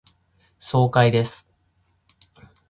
[0.57, 1.47] 爽快です。